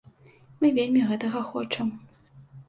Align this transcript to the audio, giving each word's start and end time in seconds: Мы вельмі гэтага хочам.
Мы 0.63 0.71
вельмі 0.77 1.03
гэтага 1.09 1.39
хочам. 1.51 1.93